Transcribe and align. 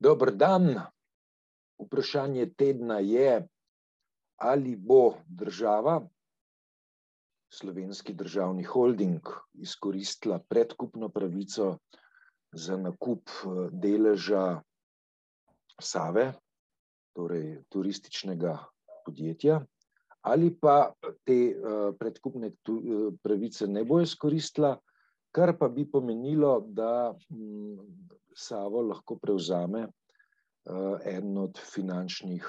Dober 0.00 0.34
dan. 0.36 0.80
Vprašanje 1.76 2.46
tedna 2.56 2.98
je, 3.04 3.46
ali 4.40 4.76
bo 4.76 5.14
država, 5.28 6.00
slovenski 7.52 8.14
državni 8.14 8.64
holding, 8.64 9.20
izkoristila 9.54 10.38
predkupno 10.48 11.08
pravico 11.08 11.78
za 12.52 12.76
nakup 12.76 13.28
deleža 13.72 14.62
Save, 15.80 16.32
torej 17.12 17.62
turističnega 17.68 18.56
podjetja, 19.04 19.60
ali 20.20 20.48
pa 20.60 20.92
te 21.24 21.54
predkupne 21.98 22.50
pravice 23.22 23.68
ne 23.68 23.84
bo 23.84 24.00
izkoristila, 24.00 24.78
kar 25.36 25.52
pa 25.58 25.68
bi 25.68 25.84
pomenilo, 25.90 26.60
da 26.68 27.12
Savo 28.36 28.82
lahko 28.82 29.16
prevzame 29.20 29.86
eden 31.04 31.36
od 31.38 31.58
finančnih 31.60 32.46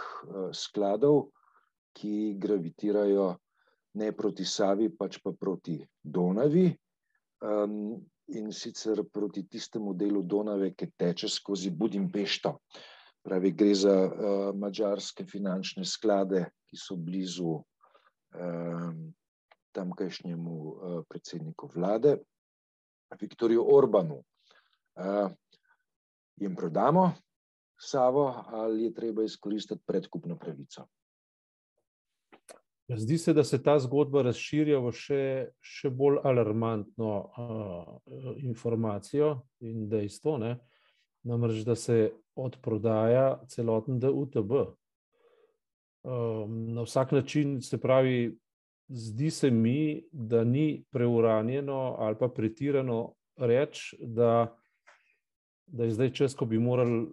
skladov, 0.55 1.27
ki 1.95 2.35
gravitirajo 2.39 3.27
ne 3.99 4.11
proti 4.15 4.45
Savi, 4.45 4.89
pač 4.89 5.19
pa 5.23 5.31
proti 5.31 5.79
Donavi. 6.03 6.67
In 8.37 8.51
sicer 8.51 9.03
proti 9.13 9.45
tistemu 9.47 9.93
delu 9.95 10.23
Donave, 10.23 10.73
ki 10.75 10.89
teče 10.99 11.29
skozi 11.31 11.71
Budimpešto. 11.71 12.51
Pravi, 13.23 13.51
gre 13.51 13.75
za 13.75 13.95
madžarske 14.55 15.25
finančne 15.27 15.85
sklade, 15.87 16.45
ki 16.67 16.79
so 16.79 16.95
blizu 16.99 17.55
tamkajšnjemu 19.77 20.57
predsedniku 21.07 21.71
vlade, 21.75 22.17
Viktorju 23.15 23.63
Orbánu. 23.63 24.23
Jim 26.35 26.55
prodamo 26.55 27.11
Savo 27.79 28.43
ali 28.47 28.83
je 28.83 28.93
treba 28.93 29.23
izkoristiti 29.23 29.81
predkupno 29.85 30.37
pravico? 30.37 30.87
Zdi 32.95 33.17
se, 33.17 33.33
da 33.33 33.43
se 33.43 33.63
ta 33.63 33.79
zgodba 33.79 34.21
razširja 34.23 34.79
v 34.79 34.91
še, 34.95 35.21
še 35.59 35.89
bolj 35.91 36.21
alarmantno 36.23 37.11
informacijo 38.39 39.41
in 39.59 39.89
dejstvo, 39.91 40.37
ne. 40.39 40.53
Namreč, 41.27 41.65
da 41.67 41.75
se 41.75 42.13
odprodaja 42.39 43.41
celoten 43.51 43.99
DUTB. 43.99 44.53
Na 46.47 46.85
vsak 46.87 47.11
način, 47.11 47.57
se 47.61 47.77
pravi, 47.77 48.37
zdi 48.87 49.31
se 49.31 49.51
mi, 49.51 50.03
da 50.11 50.43
ni 50.43 50.83
preuranjeno 50.91 51.95
ali 51.99 52.15
pa 52.19 52.27
pretirano 52.27 53.13
reči, 53.37 53.97
da 53.99 54.57
da 55.67 55.83
je 55.83 55.91
zdaj 55.91 56.13
čas, 56.13 56.35
ko 56.35 56.45
bi 56.45 56.59
morali 56.59 57.07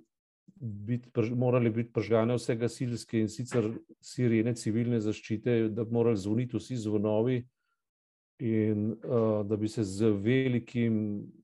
biti, 0.57 1.11
morale 1.35 1.71
biti 1.71 1.93
prižgane 1.93 2.35
vse 2.35 2.57
gasilske, 2.57 3.21
in 3.21 3.29
sicer 3.29 3.71
sirene 4.01 4.55
civilne 4.55 5.01
zaščite, 5.01 5.69
da 5.75 5.85
bi 5.85 5.95
morali 5.95 6.17
zvoniti 6.17 6.57
vsi 6.57 6.77
zvonovi 6.77 7.43
in 8.39 8.95
da 9.49 9.57
bi 9.57 9.69
se 9.69 9.85
z 9.85 10.11
velikim 10.23 10.97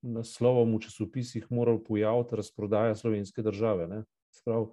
naslovom 0.03 0.75
v 0.75 0.81
časopisih 0.87 1.47
moral 1.51 1.79
pojaviti 1.85 2.37
razprodaja 2.37 2.95
slovenske 2.95 3.43
države, 3.43 3.87
ne. 3.89 4.03
Se 4.31 4.43
pravi, 4.45 4.67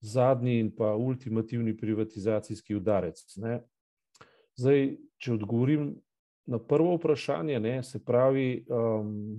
zadnji 0.00 0.58
in 0.60 0.70
pa 0.76 0.94
ultimativni 0.94 1.76
privatizacijski 1.76 2.76
udarec, 2.76 3.24
ne. 3.36 3.60
Zdaj, 4.56 4.96
če 5.20 5.36
odgovorim 5.36 5.94
na 6.46 6.58
prvo 6.62 6.94
vprašanje, 6.96 7.58
ne, 7.60 7.82
se 7.82 7.98
pravi, 8.04 8.64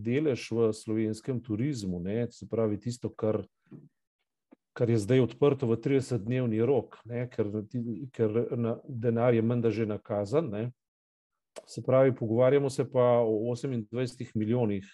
delež 0.04 0.50
v 0.52 0.72
slovenskem 0.76 1.40
turizmu, 1.44 2.00
ne, 2.04 2.28
se 2.32 2.48
pravi 2.50 2.80
tisto, 2.80 3.10
kar 3.10 3.44
kar 4.78 4.90
je 4.90 4.98
zdaj 5.02 5.24
odprto 5.26 5.66
v 5.66 5.80
tridesetdnevni 5.82 6.62
rok, 6.62 7.00
ne, 7.10 7.26
ker 7.34 7.50
ker 8.14 8.36
denar 8.86 9.34
je 9.34 9.42
menda 9.42 9.72
že 9.74 9.88
nakazan, 9.90 10.52
ne. 10.54 10.64
Se 11.66 11.82
pravi, 11.82 12.14
pogovarjamo 12.16 12.70
se 12.70 12.86
pa 12.86 13.26
o 13.26 13.50
osemindvajsetih 13.52 14.36
milijonih 14.38 14.86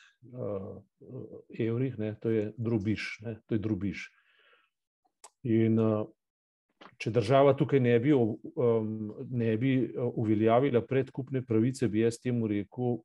evrih, 1.59 1.97
ne, 1.99 2.13
to 2.15 2.31
je 2.31 2.45
drobiž, 2.55 3.09
ne, 3.27 3.35
to 3.45 3.57
je 3.57 3.59
drobiž. 3.59 4.05
In 5.43 5.75
če 6.97 7.11
država 7.11 7.53
tukaj 7.57 7.79
ne 7.79 7.97
bi 7.99 8.13
ne 9.29 9.57
bi 9.57 9.73
uveljavila 9.95 10.81
predkupne 10.85 11.43
pravice, 11.45 11.87
bi 11.87 12.03
jaz 12.03 12.19
temu 12.19 12.47
rekel 12.47 13.01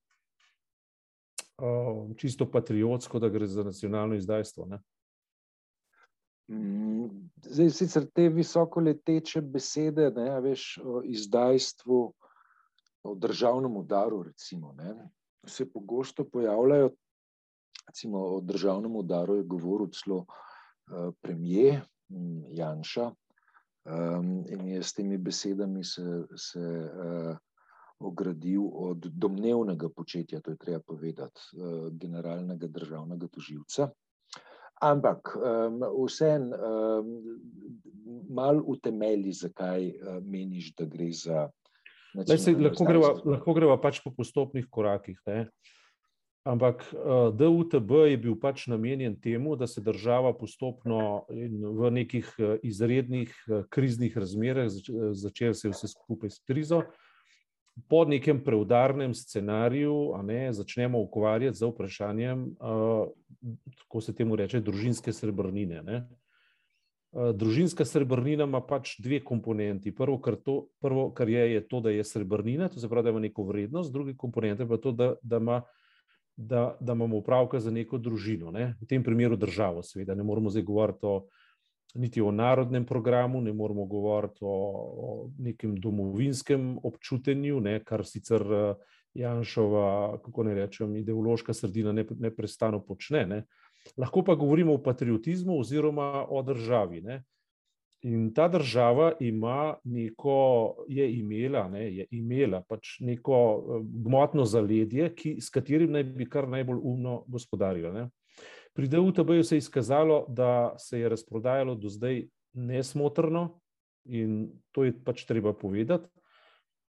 čisto 2.17 2.47
patriotsko, 2.51 3.19
da 3.19 3.29
gre 3.29 3.47
za 3.47 3.65
nacionalno 3.67 4.15
izdajstvo, 4.15 4.67
ne. 4.71 4.79
Zdaj, 7.45 7.71
sicer 7.77 8.07
te 8.15 8.29
visokoleteče 8.33 9.43
besede, 9.43 10.09
ne, 10.17 10.31
veš, 10.41 10.79
o 10.85 11.03
izdajstvu, 11.05 11.99
o 13.09 13.15
državnem 13.15 13.77
udaru 13.77 14.23
recimo, 14.31 14.73
ne, 14.79 14.95
se 15.47 15.67
pogosto 15.71 16.25
pojavljajo, 16.25 16.91
recimo 17.89 18.23
o 18.39 18.41
državnem 18.41 18.97
udaru 18.97 19.37
je 19.37 19.45
govoril 19.45 19.91
celo 19.93 20.25
premier 21.21 21.83
Janša, 22.55 23.11
in 24.49 24.67
je 24.69 24.83
s 24.83 24.93
temi 24.95 25.19
besedami 25.19 25.85
se 25.85 26.27
se 26.37 26.91
ogradil 27.99 28.63
od 28.73 28.99
domnevnega 28.99 29.89
početja, 29.89 30.41
to 30.41 30.51
je 30.51 30.57
treba 30.57 30.81
povedati, 30.87 31.41
generalnega 31.99 32.67
državnega 32.67 33.27
tožilca. 33.27 33.89
Ampak 34.81 35.35
vseeno 36.07 36.57
malo 38.31 38.63
utemelji, 38.67 39.33
zakaj 39.33 39.93
meniš, 40.23 40.75
da 40.79 40.85
gre 40.87 41.11
za... 41.13 41.49
Glej, 42.15 42.39
saj 42.39 42.55
lahko 42.55 42.87
greva, 42.87 43.11
lahko 43.25 43.55
greva 43.55 43.81
pač 43.83 43.99
po 44.05 44.15
postopnih 44.15 44.69
korakih, 44.71 45.19
ne. 45.27 45.49
Ampak 46.45 46.85
DUTB 47.35 47.91
je 48.09 48.17
bil 48.17 48.37
pač 48.41 48.67
namenjen 48.67 49.17
temu, 49.21 49.57
da 49.57 49.67
se 49.67 49.83
država 49.85 50.33
postopno 50.39 51.27
v 51.29 51.91
nekih 51.91 52.31
izrednih 52.63 53.35
kriznih 53.69 54.17
razmerah, 54.17 54.71
začelo 55.13 55.55
se 55.55 55.69
je 55.69 55.73
vse 55.73 55.89
skupaj 55.93 56.31
s 56.31 56.41
krizo, 56.47 56.83
po 57.89 58.05
nekem 58.05 58.41
preudarnem 58.45 59.15
scenariju, 59.15 60.15
a 60.15 60.23
ne, 60.23 60.53
začnemo 60.53 60.99
ukvarjati 60.99 61.59
z 61.59 61.69
vprašanjem, 61.69 62.47
kako 63.83 64.01
se 64.01 64.15
temu 64.15 64.37
reče, 64.37 64.61
družinske 64.61 65.13
srebrnine, 65.13 65.83
ne. 65.83 66.01
Družinska 67.13 67.87
srebrnina 67.89 68.45
ima 68.45 68.61
pač 68.61 68.99
dve 69.01 69.21
komponenti, 69.25 69.95
prvo, 69.95 70.19
kar 70.21 70.37
to, 70.37 70.69
prvo, 70.81 71.09
kar 71.15 71.29
je, 71.29 71.45
je 71.55 71.63
to, 71.69 71.81
da 71.81 71.91
je 71.95 72.05
srebrnina, 72.05 72.69
to 72.69 72.81
se 72.81 72.89
pravi, 72.89 73.05
da 73.05 73.15
ima 73.15 73.23
neko 73.25 73.47
vrednost, 73.49 73.93
druga 73.93 74.13
komponenta 74.17 74.67
je 74.67 74.69
pa 74.69 74.77
to, 74.77 74.93
da, 74.93 75.15
da 75.23 75.41
ima, 75.41 75.63
da, 76.39 76.77
da 76.81 76.93
imamo 76.93 77.19
opravka 77.19 77.61
z 77.61 77.73
neko 77.75 77.99
družino, 77.99 78.53
ne, 78.55 78.77
v 78.81 78.87
tem 78.87 79.03
primeru 79.03 79.37
državo, 79.37 79.83
seveda, 79.83 80.15
ne 80.15 80.23
moremo 80.23 80.51
zdaj 80.55 80.63
govoriti 80.63 81.07
o 81.07 81.17
niti 81.99 82.21
o 82.21 82.31
narodnem 82.31 82.85
programu, 82.87 83.41
ne 83.41 83.53
moremo 83.53 83.87
govoriti 83.87 84.45
o 84.45 84.59
o 85.09 85.31
nekem 85.39 85.75
domovinskem 85.81 86.79
občutenju, 86.85 87.61
ne, 87.61 87.81
kar 87.85 88.05
sicer 88.07 88.45
Janševa, 89.15 90.19
kako 90.23 90.45
naj 90.45 90.55
rečem, 90.55 90.97
ideološka 90.97 91.55
sredina 91.55 91.93
neprestano 91.93 92.81
počne, 92.85 93.27
ne. 93.27 93.43
Lahko 93.97 94.23
pa 94.23 94.35
govorimo 94.35 94.75
o 94.75 94.83
patriotizmu 94.83 95.59
oziroma 95.59 96.27
o 96.29 96.43
državi, 96.43 97.01
ne. 97.03 97.23
In 98.07 98.29
ta 98.35 98.49
država 98.49 99.13
ima 99.21 99.75
neko, 99.85 100.85
je 100.89 101.09
imela, 101.19 101.69
ne, 101.69 101.83
je 101.97 102.07
imela 102.11 102.63
pač 102.69 103.01
neko 103.01 103.39
gmotno 103.83 104.45
zaledje, 104.45 105.11
ki, 105.15 105.37
s 105.43 105.51
katerim 105.51 105.93
naj 105.93 106.05
bi 106.05 106.29
kar 106.31 106.47
najbolj 106.49 106.79
umno 106.79 107.25
gospodarila, 107.27 107.93
ne. 107.93 108.09
Pri 108.75 108.87
DUTB-ju 108.89 109.45
se 109.45 109.57
je 109.57 109.65
izkazalo, 109.65 110.27
da 110.29 110.77
se 110.79 111.01
je 111.01 111.09
razprodajalo 111.09 111.75
do 111.75 111.91
zdaj 111.91 112.23
nesmotrno, 112.55 113.59
in 114.07 114.47
to 114.71 114.85
je 114.85 114.95
pač 115.05 115.25
treba 115.27 115.53
povedati. 115.53 116.07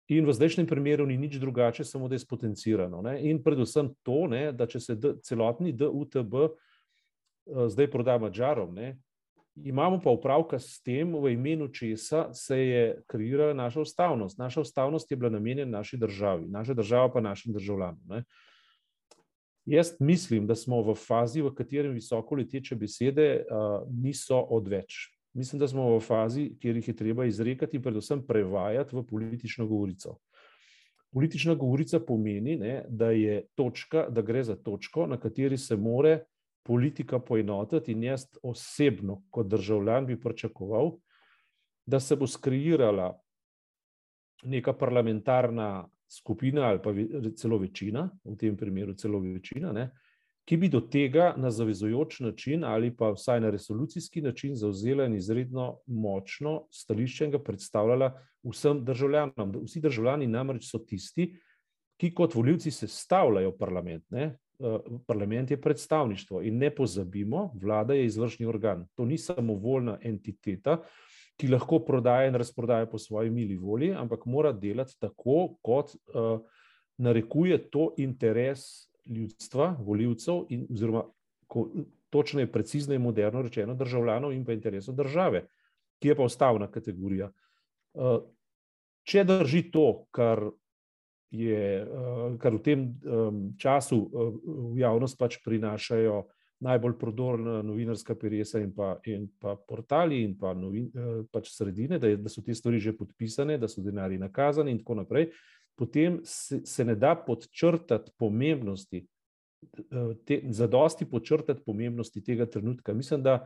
In 0.08 0.26
v 0.26 0.34
zdajšnjem 0.34 0.66
primeru 0.66 1.06
ni 1.06 1.16
nič 1.18 1.38
drugače, 1.38 1.84
samo 1.84 2.08
da 2.08 2.14
je 2.14 2.22
spotencirano, 2.26 3.02
ne, 3.02 3.20
in 3.30 3.42
predvsem 3.42 3.94
to, 4.02 4.26
ne, 4.30 4.50
da 4.52 4.66
če 4.66 4.80
se 4.80 4.98
celotni 5.22 5.72
DUTB 5.72 6.34
zdaj 7.46 7.90
proda 7.90 8.18
Madžarom, 8.18 8.74
ne, 8.74 8.96
imamo 9.64 10.00
pa 10.04 10.10
opravka 10.10 10.58
s 10.58 10.82
tem, 10.82 11.14
v 11.14 11.32
imenu 11.32 11.68
česa 11.68 12.28
se 12.34 12.58
je 12.58 13.02
kreirala 13.06 13.54
naša 13.54 13.80
ustavnost, 13.80 14.38
naša 14.38 14.60
ustavnost 14.60 15.10
je 15.10 15.16
bila 15.16 15.30
namenjena 15.30 15.78
naši 15.78 15.96
državi, 15.96 16.48
naša 16.48 16.74
država 16.74 17.12
pa 17.12 17.20
našim 17.20 17.52
državljanom. 17.52 18.22
Jaz 19.66 19.96
mislim, 20.00 20.46
da 20.46 20.54
smo 20.54 20.82
v 20.82 20.94
fazi, 20.94 21.42
v 21.42 21.50
kateri 21.54 21.88
visokoleteče 21.88 22.76
besede 22.76 23.44
niso 23.90 24.38
odveč. 24.38 25.16
Mislim, 25.34 25.60
da 25.60 25.68
smo 25.68 25.96
v 25.96 26.00
fazi, 26.00 26.52
kjer 26.60 26.76
jih 26.76 26.88
je 26.88 26.96
treba 26.96 27.24
izrekati 27.26 27.76
in 27.76 27.82
predvsem 27.82 28.22
prevajati 28.26 28.96
v 28.96 29.02
politično 29.06 29.66
govorico. 29.66 30.16
Politična 31.12 31.54
govorica 31.54 32.00
pomeni, 32.00 32.56
ne, 32.56 32.84
da 32.88 33.10
je 33.10 33.42
točka, 33.54 34.06
da 34.10 34.22
gre 34.22 34.44
za 34.44 34.56
točko, 34.56 35.06
na 35.06 35.18
kateri 35.20 35.58
se 35.58 35.76
mora 35.76 36.20
politika 36.66 37.18
poenotiti 37.18 37.92
in 37.92 38.02
jaz 38.02 38.26
osebno, 38.42 39.22
kot 39.30 39.46
državljan, 39.46 40.06
bi 40.06 40.20
pričakoval, 40.20 40.96
da 41.86 42.00
se 42.00 42.16
bo 42.16 42.26
skreirala 42.26 43.12
neka 44.44 44.72
parlamentarna 44.72 45.86
skupina 46.08 46.62
ali 46.62 46.82
pa 46.82 46.92
celo 47.36 47.58
večina, 47.58 48.10
v 48.24 48.36
tem 48.36 48.56
primeru 48.56 48.94
celo 48.94 49.20
večina, 49.20 49.72
ne, 49.72 49.90
ki 50.46 50.56
bi 50.56 50.68
do 50.70 50.80
tega 50.80 51.32
na 51.36 51.50
zavezujoč 51.50 52.20
način 52.20 52.64
ali 52.64 52.92
pa 52.96 53.10
vsaj 53.10 53.40
na 53.40 53.50
resolucijski 53.50 54.22
način 54.22 54.54
zauzela 54.54 55.04
in 55.04 55.14
izredno 55.14 55.78
močno 55.86 56.66
stališče 56.70 57.24
in 57.24 57.30
ga 57.30 57.42
predstavljala 57.42 58.12
vsem 58.46 58.84
državljanom. 58.84 59.54
Vsi 59.64 59.80
državljani 59.80 60.26
namreč 60.26 60.70
so 60.70 60.78
tisti, 60.78 61.32
ki 61.98 62.12
kot 62.14 62.34
voljivci 62.34 62.70
sestavljajo 62.70 63.56
parlament. 63.58 64.04
Ne. 64.10 64.36
Eh, 64.60 64.78
parlament 65.06 65.50
je 65.50 65.60
predstavništvo 65.60 66.42
in 66.42 66.58
ne 66.58 66.70
pozabimo, 66.74 67.50
vlada 67.62 67.94
je 67.94 68.06
izvršni 68.06 68.46
organ. 68.46 68.86
To 68.94 69.04
ni 69.04 69.18
samo 69.18 69.54
voljna 69.54 69.98
entiteta, 70.02 70.78
ki 71.36 71.48
lahko 71.48 71.78
prodaja 71.84 72.28
in 72.28 72.34
razprodaja 72.34 72.86
po 72.86 72.98
svoji 72.98 73.30
mili 73.30 73.56
volji, 73.56 73.92
ampak 73.92 74.24
mora 74.24 74.52
delati 74.52 74.96
tako, 75.00 75.58
kot 75.62 75.92
uh, 75.94 76.40
narekuje 76.96 77.58
to 77.70 77.90
interes 77.96 78.60
ljudstva, 79.06 79.76
voljivcev, 79.80 80.46
in, 80.48 80.66
oziroma 80.72 81.04
ko, 81.46 81.68
točno 82.10 82.40
je 82.40 82.52
precizno 82.52 82.94
in 82.94 83.02
moderno 83.02 83.42
rečeno, 83.42 83.74
državljanov 83.74 84.32
in 84.32 84.44
pa 84.44 84.52
interesov 84.52 84.94
države, 84.94 85.44
ki 86.00 86.08
je 86.08 86.16
pa 86.16 86.22
ustavna 86.22 86.70
kategorija. 86.70 87.28
Uh, 87.92 88.22
če 89.04 89.24
drži 89.24 89.66
to, 89.70 90.06
kar 90.10 90.48
je, 91.30 91.82
uh, 91.82 92.38
kar 92.38 92.54
v 92.54 92.62
tem 92.62 92.86
um, 93.02 93.42
času 93.58 93.98
uh, 94.06 94.32
v 94.74 94.80
javnost 94.80 95.18
pač 95.18 95.40
prinašajo 95.44 96.24
najbolj 96.60 96.98
prodorna 96.98 97.62
novinarska 97.62 98.14
peresa 98.14 98.60
in 98.60 98.72
pa, 98.74 98.96
in 99.04 99.28
pa 99.40 99.56
portali 99.68 100.22
in 100.24 100.36
pa 100.38 100.54
novin, 100.54 100.88
eh, 100.88 101.20
pač 101.32 101.50
sredine, 101.52 101.98
da, 101.98 102.08
je, 102.08 102.16
da 102.16 102.32
so 102.32 102.42
te 102.42 102.54
stvari 102.54 102.80
že 102.80 102.96
podpisane, 102.96 103.58
da 103.58 103.68
so 103.68 103.84
denari 103.84 104.18
nakazani 104.18 104.72
in 104.72 104.80
tako 104.80 105.02
naprej, 105.02 105.28
potem 105.76 106.20
se, 106.24 106.84
ne 106.84 106.96
da 106.96 107.12
podčrtati 107.16 108.14
pomembnosti, 108.18 109.04
eh, 109.04 110.14
te, 110.24 110.40
zadosti 110.48 111.04
podčrtati 111.04 111.64
pomembnosti 111.66 112.24
tega 112.24 112.46
trenutka. 112.46 112.94
Mislim, 112.94 113.22
da, 113.22 113.42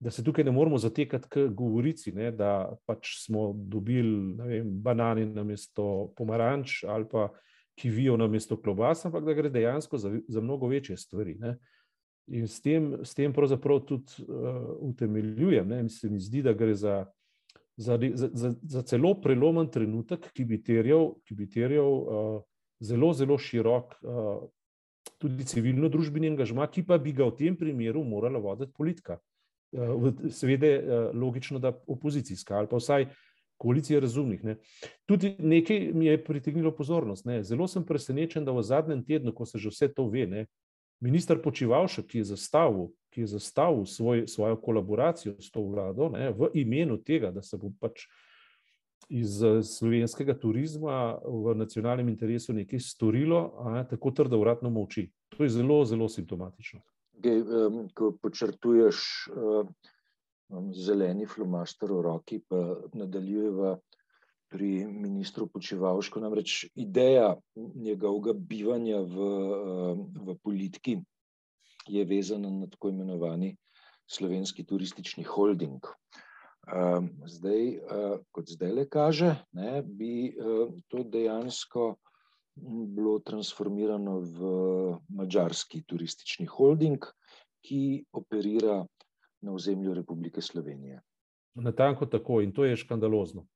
da 0.00 0.10
se 0.10 0.24
tukaj 0.24 0.44
ne 0.44 0.50
moramo 0.50 0.78
zatekati 0.78 1.28
k 1.28 1.46
govorici, 1.48 2.12
ne, 2.12 2.30
da 2.30 2.76
pač 2.86 3.16
smo 3.24 3.52
dobili 3.56 4.34
vem, 4.36 4.70
banane 4.82 5.26
na 5.26 5.44
mesto 5.44 6.12
pomaranč 6.16 6.84
ali 6.84 7.08
pa 7.10 7.28
kivijo 7.80 8.16
na 8.16 8.26
mesto 8.28 8.56
klobas, 8.60 9.04
ampak 9.04 9.24
da 9.24 9.34
gre 9.34 9.50
dejansko 9.50 9.98
za, 9.98 10.12
za 10.28 10.40
mnogo 10.40 10.68
večje 10.68 10.96
stvari. 10.96 11.36
Ne. 11.40 11.56
In 12.26 12.48
s 12.48 12.60
tem, 12.60 12.94
s 13.04 13.14
tem 13.14 13.32
pravzaprav 13.32 13.84
tudi 13.86 14.24
uh, 14.24 14.76
utemeljujem. 14.80 15.68
Ne? 15.68 15.88
Se 15.88 16.10
mi 16.10 16.20
zdi, 16.20 16.42
da 16.42 16.52
gre 16.52 16.74
za, 16.74 17.04
za, 17.76 17.98
za, 18.14 18.54
za 18.62 18.82
celo 18.82 19.14
prelomen 19.20 19.68
trenutek, 19.70 20.30
ki 20.32 20.44
bi 20.44 20.58
terjal, 20.64 21.14
ki 21.24 21.36
bi 21.36 21.48
terjal 21.52 21.92
uh, 21.92 22.40
zelo, 22.80 23.12
zelo 23.12 23.38
širok, 23.38 23.94
uh, 24.02 24.48
tudi 25.20 25.44
civilno-družbeni 25.44 26.32
angažma, 26.32 26.66
ki 26.72 26.82
pa 26.88 26.98
bi 26.98 27.12
ga 27.12 27.28
v 27.28 27.36
tem 27.36 27.56
primeru 27.56 28.02
morala 28.04 28.40
voditi 28.42 28.72
politika. 28.72 29.20
Uh, 29.20 29.35
Seveda, 30.30 30.66
uh, 30.66 31.08
logično, 31.14 31.58
da 31.58 31.72
opozicijska 31.86 32.56
ali 32.56 32.68
pa 32.70 32.76
vsaj 32.76 33.08
koalicija 33.56 34.00
razumnih. 34.00 34.44
Ne? 34.44 34.56
Tudi 35.06 35.34
nekaj 35.38 35.90
mi 35.94 36.06
je 36.06 36.24
pritegnilo 36.24 36.74
pozornost. 36.76 37.24
Ne? 37.24 37.42
Zelo 37.44 37.68
sem 37.68 37.84
presenečen, 37.84 38.44
da 38.44 38.52
v 38.52 38.62
zadnjem 38.62 39.04
tednu, 39.04 39.34
ko 39.34 39.46
se 39.46 39.58
že 39.58 39.72
vse 39.72 39.88
to 39.94 40.08
ve, 40.12 40.26
ne, 40.26 40.46
Ministr 41.00 41.36
Počivalšek, 41.42 42.06
ki 42.08 42.18
je 42.18 42.24
zastavil, 42.32 42.88
ki 43.12 43.20
je 43.20 43.26
zastavil 43.26 43.84
svoj, 43.84 44.24
svojo 44.28 44.56
kolaboracijo 44.60 45.34
s 45.40 45.50
to 45.52 45.60
vlado 45.60 46.08
ne, 46.08 46.30
v 46.32 46.48
imenu 46.54 46.96
tega, 46.96 47.30
da 47.30 47.42
se 47.42 47.58
bo 47.60 47.68
pač 47.80 48.06
iz 49.12 49.38
slovenskega 49.76 50.34
turizma 50.40 51.18
v 51.20 51.54
nacionalnem 51.54 52.08
interesu 52.08 52.56
nekaj 52.56 52.80
storilo, 52.80 53.42
ne, 53.74 53.84
tako 53.88 54.10
trdo 54.10 54.40
vratno 54.40 54.70
moči. 54.70 55.10
To 55.36 55.44
je 55.44 55.52
zelo, 55.52 55.84
zelo 55.84 56.08
simptomatično. 56.08 56.80
Ko 57.96 58.12
počrtuješ 58.22 59.30
zeleni 60.76 61.26
flomaster 61.26 61.90
v 61.90 62.02
roki, 62.04 62.38
pa 62.44 62.76
nadaljujeva 62.94 63.76
pri 64.52 64.86
ministru 64.86 65.48
Počevalšku. 65.50 66.20
Namreč 66.20 66.66
ideja 66.74 67.34
njegovega 67.56 68.32
bivanja 68.36 69.00
v, 69.02 69.30
v 70.28 70.36
politiki 70.44 70.98
je 71.88 72.04
vezana 72.04 72.50
na 72.50 72.66
tako 72.70 72.92
imenovani 72.92 73.56
slovenski 74.06 74.64
turistični 74.66 75.24
holding. 75.24 75.82
Zdaj, 77.26 77.64
kot 78.34 78.50
zdaj 78.50 78.72
le 78.72 78.88
kaže, 78.90 79.34
ne, 79.54 79.82
bi 79.82 80.34
to 80.90 81.02
dejansko 81.02 81.94
bilo 82.56 83.18
transformirano 83.18 84.18
v 84.20 84.40
mađarski 85.08 85.82
turistični 85.86 86.46
holding, 86.46 87.04
ki 87.64 88.04
operira 88.12 88.86
na 89.40 89.52
ozemlju 89.52 89.94
Republike 89.94 90.40
Slovenije. 90.40 91.00
Natanko 91.54 92.06
tako 92.06 92.40
in 92.40 92.52
to 92.52 92.64
je 92.64 92.76
škandalozno. 92.76 93.46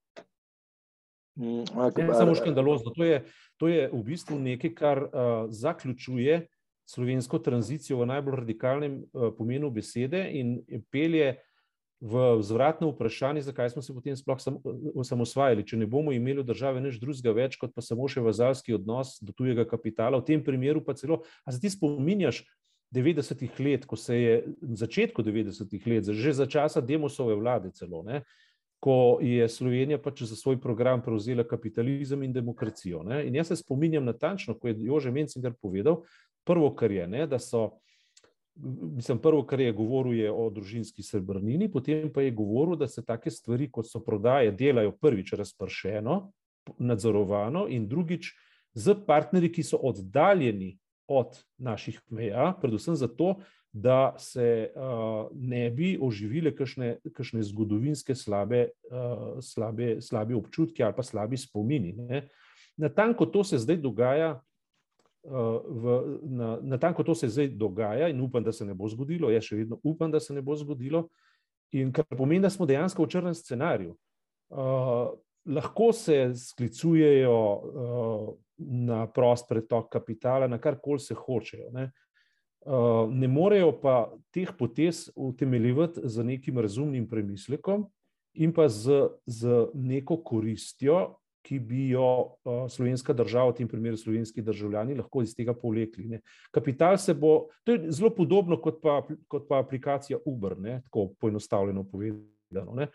Mm, 1.35 1.63
ne 1.97 2.13
samo 2.13 2.35
škandalozno, 2.35 2.91
to 2.91 3.03
je, 3.03 3.25
to 3.57 3.67
je 3.67 3.89
v 3.93 4.03
bistvu 4.03 4.39
nekaj, 4.39 4.73
kar 4.73 5.03
uh, 5.03 5.09
zaključuje 5.49 6.47
slovensko 6.85 7.39
tranzicijo 7.39 7.99
v 7.99 8.05
najbolj 8.05 8.35
radikalnem 8.35 8.97
uh, 8.99 9.31
pomenu 9.37 9.71
besede 9.71 10.27
in 10.33 10.59
pelje 10.91 11.37
v 12.01 12.41
zvratno 12.41 12.89
vprašanje, 12.89 13.41
zakaj 13.41 13.69
smo 13.69 13.81
se 13.81 13.93
potem 13.93 14.15
sploh 14.17 14.39
sam, 14.41 14.57
osamosvajali. 14.97 15.65
Če 15.67 15.77
ne 15.77 15.85
bomo 15.85 16.11
imeli 16.15 16.41
v 16.41 16.47
državi 16.49 16.81
nič 16.81 16.97
drugega 17.01 17.33
več, 17.37 17.57
kot 17.61 17.75
pa 17.75 17.83
samo 17.85 18.09
še 18.09 18.23
vazalski 18.25 18.73
odnos 18.73 19.19
do 19.21 19.35
tujega 19.37 19.67
kapitala, 19.69 20.17
v 20.17 20.25
tem 20.33 20.41
primeru 20.43 20.81
pa 20.81 20.97
celo, 20.97 21.21
a 21.45 21.53
se 21.53 21.61
ti 21.61 21.69
spominjaš 21.69 22.41
90-ih 22.91 23.59
let, 23.61 23.85
ko 23.85 23.95
se 23.95 24.17
je 24.17 24.33
na 24.65 24.79
začetku 24.81 25.21
90-ih 25.23 25.85
let, 25.87 26.09
že 26.09 26.33
za 26.33 26.49
časa 26.49 26.81
Demosove 26.81 27.37
vlade 27.37 27.69
celo, 27.77 28.01
ne, 28.03 28.23
ko 28.81 29.21
je 29.21 29.45
Slovenija 29.45 30.01
pač 30.01 30.25
za 30.25 30.35
svoj 30.35 30.57
program 30.57 31.03
prevzela 31.05 31.45
kapitalizem 31.45 32.25
in 32.25 32.33
demokracijo. 32.33 33.03
Ne? 33.05 33.21
In 33.29 33.37
jaz 33.37 33.53
se 33.53 33.61
spominjam 33.61 34.09
natančno, 34.09 34.57
ko 34.57 34.73
je 34.73 34.89
Jože 34.89 35.13
Mencinger 35.13 35.53
povedal, 35.53 36.01
prvo, 36.43 36.73
kar 36.73 36.91
je, 36.91 37.05
ne, 37.07 37.29
da 37.29 37.37
so. 37.39 37.77
Mislim, 38.95 39.17
prvo, 39.17 39.43
kar 39.45 39.59
je 39.59 39.71
govoril, 39.73 40.13
je 40.19 40.31
o 40.31 40.49
družinski 40.49 41.03
srebrnini, 41.03 41.71
potem 41.71 42.11
pa 42.13 42.21
je 42.21 42.31
govoril, 42.31 42.75
da 42.77 42.87
se 42.87 43.03
take 43.05 43.31
stvari, 43.31 43.69
kot 43.71 43.89
so 43.89 44.03
prodaje, 44.03 44.51
delajo 44.51 44.91
prvič 45.01 45.33
razpršeno, 45.33 46.17
nadzorovano 46.77 47.65
in 47.69 47.87
drugič 47.89 48.33
z 48.73 48.95
partnerji, 49.07 49.51
ki 49.51 49.63
so 49.63 49.79
oddaljeni 49.81 50.75
od 51.07 51.41
naših 51.57 51.99
meja, 52.09 52.51
predvsem 52.61 52.95
zato, 52.95 53.35
da 53.73 54.15
se 54.19 54.71
uh, 54.75 55.31
ne 55.31 55.69
bi 55.71 55.97
oživile 56.01 56.51
kakšne 56.55 57.43
zgodovinske 57.43 58.15
slabe, 58.15 58.65
uh, 58.91 59.39
slabe, 59.41 60.01
slabe 60.01 60.35
občutki 60.35 60.83
ali 60.83 60.95
pa 60.95 61.03
slabi 61.03 61.37
spomini. 61.37 61.93
Ne. 61.95 62.27
Natanko 62.77 63.25
to 63.25 63.43
se 63.43 63.57
zdaj 63.57 63.77
dogaja. 63.77 64.41
V, 65.23 65.95
na, 66.23 66.55
na 66.61 66.77
tanko 66.81 67.03
to 67.05 67.15
se 67.15 67.29
zdaj 67.29 67.51
dogaja, 67.53 68.07
in 68.09 68.21
upam, 68.21 68.43
da 68.43 68.51
se 68.51 68.65
ne 68.65 68.73
bo 68.73 68.89
zgodilo. 68.89 69.29
Jaz 69.29 69.45
še 69.49 69.59
vedno 69.59 69.77
upam, 69.83 70.11
da 70.11 70.19
se 70.19 70.33
ne 70.33 70.41
bo 70.41 70.55
zgodilo. 70.57 71.07
In 71.77 71.91
kar 71.93 72.07
pomeni, 72.17 72.41
da 72.41 72.49
smo 72.49 72.65
dejansko 72.65 73.05
v 73.05 73.11
črnem 73.13 73.35
scenariju. 73.37 73.93
Uh, 74.51 75.13
lahko 75.45 75.91
se 75.95 76.33
sklicujejo 76.35 77.37
uh, 77.37 78.31
na 78.57 79.05
prost 79.13 79.47
pretok 79.49 79.91
kapitala, 79.93 80.49
na 80.49 80.57
kar 80.59 80.79
koli 80.81 80.99
se 80.99 81.15
hočejo. 81.15 81.69
Uh, 81.69 81.85
Eh, 82.65 83.07
ne 83.09 83.27
morejo 83.27 83.71
pa 83.81 84.13
teh 84.29 84.51
potez 84.57 85.09
utemeljivati 85.15 86.01
z 86.03 86.23
nekim 86.23 86.59
razumnim 86.59 87.07
premislekom 87.09 87.87
in 88.33 88.53
pa 88.53 88.67
z, 88.69 89.07
z 89.25 89.65
neko 89.73 90.19
koristjo, 90.23 91.15
ki 91.41 91.59
bi 91.59 91.87
jo 91.89 92.07
uh, 92.45 92.65
slovenska 92.69 93.13
država, 93.13 93.51
v 93.51 93.57
tem 93.61 93.69
primeru 93.69 93.97
slovenski 93.97 94.41
državljani, 94.45 94.99
lahko 94.99 95.23
iz 95.25 95.33
tega 95.35 95.53
povlekli. 95.57 96.19
Kapital 96.51 96.97
se 96.97 97.13
bo, 97.13 97.47
to 97.63 97.75
je 97.75 97.91
zelo 97.91 98.11
podobno 98.15 98.59
kot 98.61 98.81
pa, 98.81 99.01
kot 99.27 99.47
pa 99.49 99.59
aplikacija 99.59 100.19
Uber, 100.25 100.57
ne, 100.59 100.81
tako 100.85 101.09
poenostavljeno 101.19 101.83
povedano. 101.83 102.75
Ne. 102.77 102.87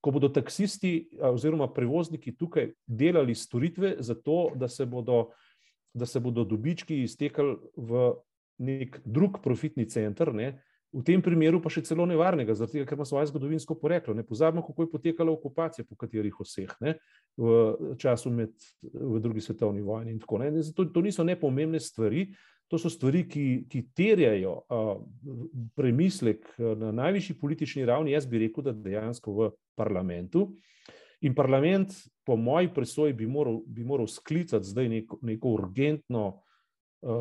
Ko 0.00 0.14
bodo 0.14 0.28
taksisti 0.30 1.08
oziroma 1.26 1.66
prevozniki 1.74 2.36
tukaj 2.38 2.70
delali 2.86 3.34
storitve 3.34 3.96
za 3.98 4.14
to, 4.14 4.52
da 4.54 4.68
se 4.68 4.86
bodo, 4.86 5.30
da 5.94 6.06
se 6.06 6.20
bodo 6.20 6.44
dobički 6.44 7.02
iztekali 7.02 7.56
v 7.76 8.12
nek 8.58 9.00
drug 9.04 9.40
profitni 9.42 9.88
center, 9.90 10.34
ne, 10.34 10.52
v 10.92 11.04
tem 11.04 11.22
primeru 11.22 11.60
pa 11.60 11.70
še 11.72 11.82
celo 11.84 12.06
nevarnega, 12.08 12.54
zato 12.56 12.80
ker 12.80 12.96
ima 12.96 13.04
svoje 13.04 13.28
zgodovinsko 13.28 13.76
poreklo. 13.76 14.14
Ne 14.16 14.24
pozabimo, 14.24 14.64
kako 14.64 14.86
je 14.86 14.92
potekala 14.92 15.32
okupacija 15.32 15.84
po 15.84 15.98
katerih 16.00 16.34
vseh 16.40 16.72
ne, 16.80 16.94
v 17.36 17.96
času 18.00 18.32
med 18.32 18.54
v 18.82 19.20
drugi 19.20 19.44
svetovni 19.44 19.84
vojni 19.84 20.16
in 20.16 20.22
tako 20.22 20.40
naprej. 20.40 20.72
To, 20.76 20.88
to 20.92 21.04
niso 21.04 21.26
nepomembne 21.26 21.80
stvari, 21.80 22.30
To 22.68 22.76
so 22.76 22.90
stvari, 22.92 23.22
ki, 23.24 23.64
ki 23.64 23.80
terjajo 23.96 24.50
uh, 24.60 24.88
premislek 25.72 26.50
na 26.76 26.90
najvišji 26.92 27.38
politični 27.40 27.86
ravni. 27.88 28.12
Jaz 28.12 28.26
bi 28.28 28.42
rekel, 28.42 28.66
da 28.66 28.74
dejansko 28.76 29.32
v 29.32 29.46
parlamentu. 29.72 30.50
In 31.24 31.32
parlament, 31.34 31.94
po 32.28 32.36
moji 32.36 32.68
presoji, 32.68 33.16
bi 33.16 33.24
moral, 33.26 33.62
bi 33.64 33.86
moral 33.88 34.06
sklicati 34.06 34.68
zdaj 34.68 34.88
neko, 34.92 35.18
neko 35.24 35.54
urgentno 35.56 36.26
uh, 36.28 36.47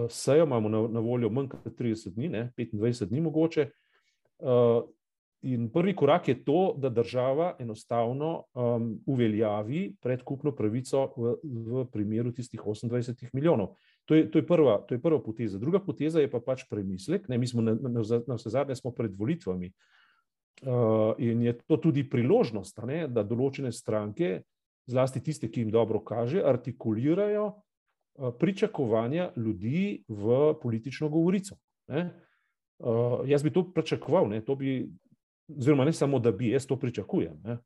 sejo. 0.09 0.45
Imamo 0.45 0.69
na, 0.69 0.83
na 0.87 0.99
voljo 0.99 1.29
manj 1.29 1.51
kot 1.53 1.73
30 1.79 2.15
dni, 2.15 2.29
ne, 2.29 2.43
25 2.57 3.09
dni 3.09 3.21
mogoče. 3.21 3.69
Uh, 4.37 4.85
In 5.45 5.69
prvi 5.69 5.93
korak 5.95 6.27
je 6.27 6.43
to, 6.43 6.73
da 6.77 6.89
država 6.89 7.55
enostavno 7.59 8.43
um, 8.53 9.03
uveljavi 9.05 9.95
predkupno 10.01 10.51
pravico 10.51 11.13
v, 11.17 11.35
v 11.43 11.85
primeru 11.91 12.31
tistih 12.31 12.61
28 12.61 13.29
milijonov. 13.33 13.75
To 14.05 14.15
je, 14.15 14.31
to, 14.31 14.39
je 14.39 14.47
prva, 14.47 14.79
to 14.87 14.95
je 14.95 15.01
prva 15.01 15.21
poteza. 15.21 15.59
Druga 15.59 15.79
poteza 15.79 16.19
je 16.19 16.31
pa 16.31 16.39
pač 16.39 16.65
premislek. 16.69 17.27
Ne, 17.29 17.37
mi 17.37 17.47
smo 17.47 17.61
na, 17.61 17.75
na, 17.77 18.01
na 18.27 18.35
vse 18.39 18.49
zadnje 18.49 18.75
pred 18.97 19.13
volitvami 19.13 19.69
uh, 20.65 21.13
in 21.17 21.41
je 21.41 21.53
to 21.67 21.77
tudi 21.77 22.09
priložnost, 22.09 22.81
ne, 22.89 23.05
da 23.07 23.23
določene 23.23 23.71
stranke, 23.71 24.41
zlasti 24.89 25.21
tiste, 25.21 25.51
ki 25.51 25.67
jim 25.67 25.71
dobro 25.71 26.01
kaže, 26.01 26.41
artikulirajo 26.41 27.45
uh, 27.45 27.66
pričakovanja 28.39 29.31
ljudi 29.35 30.03
v 30.07 30.53
politično 30.61 31.09
govorico. 31.09 31.55
Uh, 31.87 33.21
jaz 33.25 33.43
bi 33.43 33.53
to 33.53 33.63
pričakoval, 33.73 34.29
ne, 34.29 34.41
to 34.45 34.55
bi 34.55 34.89
oziroma 35.57 35.85
ne 35.85 35.93
samo, 35.93 36.19
da 36.19 36.31
bi, 36.31 36.49
jaz 36.49 36.67
to 36.67 36.75
pričakujem. 36.79 37.41
Ne? 37.43 37.57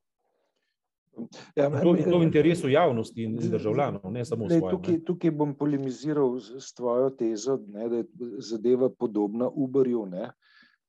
Ja, 1.56 1.68
to 1.82 1.96
je 1.96 2.06
v 2.08 2.24
interesu 2.24 2.70
javnosti 2.70 3.24
in 3.24 3.36
državljanov, 3.36 4.12
ne 4.12 4.26
samo 4.26 4.48
svoje. 4.50 4.72
Tukaj, 4.72 5.00
tukaj 5.06 5.32
bom 5.32 5.56
polemiziral 5.58 6.40
s 6.40 6.74
tvojo 6.74 7.10
tezo, 7.10 7.60
ne, 7.68 7.90
da 7.90 8.00
je 8.00 8.06
zadeva 8.40 8.90
podobna 8.90 9.50
Uberju. 9.50 10.06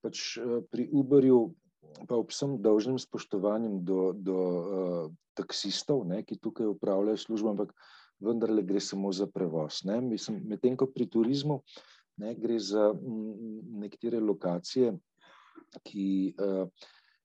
Pač, 0.02 0.36
eh, 0.38 0.60
pri 0.70 0.88
Uberju, 0.92 1.54
pa 2.08 2.16
ob 2.16 2.30
vsem 2.30 2.56
dolžnim 2.62 2.98
spoštovanjem 2.98 3.82
do, 3.84 4.12
do 4.16 4.36
uh, 4.38 5.10
taksistov, 5.34 6.06
ne, 6.08 6.22
ki 6.22 6.38
tukaj 6.38 6.70
upravljajo 6.70 7.18
službo, 7.18 7.50
ampak 7.50 7.74
vendarle 8.22 8.62
gre 8.62 8.80
samo 8.80 9.12
za 9.12 9.26
prevoz. 9.26 9.82
Medtem 9.84 10.76
ko 10.76 10.86
pri 10.86 11.08
turizmu 11.10 11.60
ne, 12.16 12.34
gre 12.34 12.58
za 12.58 12.92
nekatere 13.82 14.20
lokacije, 14.20 14.92
ki 15.82 16.34
uh, 16.36 16.68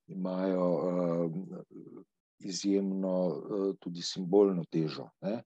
imajo 0.08 0.68
uh, 0.74 1.32
izjemno 2.40 3.28
uh, 3.28 3.76
tudi 3.80 4.02
simbolno 4.02 4.64
težo. 4.72 5.10
Ne? 5.22 5.42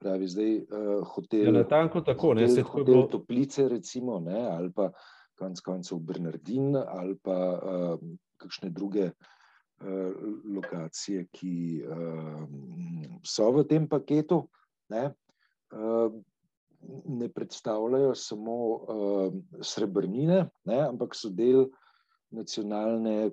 Pravi 0.00 0.28
zdaj 0.28 0.54
uh, 0.56 1.08
hotel. 1.14 1.56
Ja, 1.56 1.64
tako, 1.68 2.00
tako, 2.00 2.32
hotel, 2.32 2.54
ne, 2.54 2.62
hotel 2.62 2.84
bilo... 2.84 3.06
Toplice, 3.12 3.68
recimo, 3.68 4.20
ne, 4.20 4.46
ali 4.48 4.72
pa 4.72 4.90
konec 5.38 5.60
koncev 5.60 5.98
Bernardin, 5.98 6.76
ali 6.76 7.16
pa 7.16 7.36
uh, 7.56 8.00
kakšne 8.40 8.70
druge 8.70 9.10
uh, 9.10 10.14
lokacije, 10.56 11.26
ki 11.32 11.84
uh, 11.84 12.48
so 13.24 13.50
v 13.52 13.66
tem 13.68 13.88
paketu. 13.88 14.46
Ne, 14.90 15.08
uh, 15.76 16.20
Ne 17.06 17.28
predstavljajo 17.28 18.14
samo 18.16 18.54
uh, 18.66 19.32
srebrnine, 19.60 20.46
ne, 20.64 20.78
ampak 20.80 21.12
so 21.14 21.28
del 21.28 21.66
nacionalne, 22.32 23.30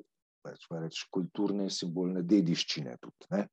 reč, 0.82 1.04
kulturne, 1.16 1.70
simbolne 1.72 2.26
dediščine. 2.28 2.98
Tudi, 3.00 3.30
ne. 3.32 3.46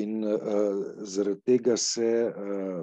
In 0.00 0.24
uh, 0.26 0.80
zaradi 1.06 1.44
tega 1.52 1.76
se 1.78 2.08
uh, 2.26 2.82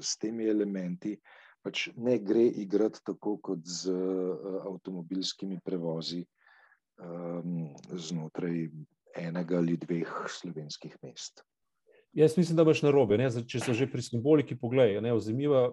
s 0.00 0.18
temi 0.18 0.48
elementi 0.50 1.14
pač 1.62 1.88
ne 1.96 2.18
gre 2.18 2.44
igrati 2.64 3.04
tako 3.06 3.36
kot 3.50 3.62
z 3.62 3.94
uh, 3.94 4.58
avtomobilskimi 4.72 5.60
prevozi 5.64 6.24
um, 6.98 7.70
znotraj 7.94 8.66
enega 9.22 9.62
ali 9.62 9.78
dveh 9.78 10.12
slovenskih 10.40 10.98
mest. 11.02 11.44
Jaz 12.18 12.34
mislim, 12.36 12.56
da 12.56 12.64
imaš 12.66 12.82
na 12.82 12.90
robe. 12.90 13.18
Če 13.46 13.60
so 13.62 13.74
že 13.76 13.86
pri 13.86 14.02
simboliki, 14.02 14.56
pogledaj, 14.58 14.98
vzemiva 15.14 15.68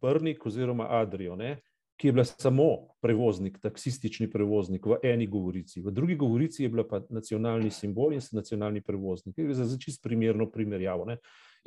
Brnik 0.00 0.46
oziroma 0.48 0.86
Adrijo. 0.96 1.36
Ne? 1.36 1.58
ki 2.00 2.08
je 2.08 2.12
bila 2.12 2.24
samo 2.24 2.66
prevoznik, 3.02 3.58
taksistični 3.60 4.30
prevoznik 4.32 4.86
v 4.88 4.96
eni 5.04 5.26
govorici, 5.28 5.82
v 5.84 5.92
drugi 5.92 6.16
govorici 6.16 6.62
je 6.62 6.68
bila 6.72 6.86
pa 6.88 7.02
nacionalni 7.12 7.68
simbol 7.70 8.14
in 8.16 8.24
nacionalni 8.32 8.80
prevoznik. 8.80 9.36
Gre 9.36 9.54
za 9.54 9.76
čist 9.78 10.00
primerno 10.02 10.46
primerjavo. 10.50 11.04
Ne? 11.04 11.18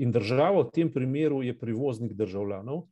In 0.01 0.11
država 0.11 0.63
v 0.63 0.71
tem 0.73 0.89
primeru 0.89 1.43
je 1.45 1.53
prevoznik 1.53 2.15
državljanov 2.17 2.87